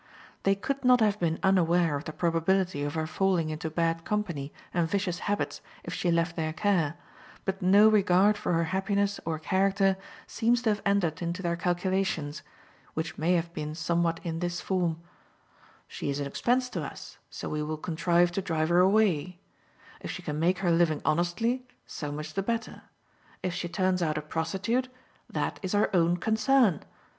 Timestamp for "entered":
10.87-11.21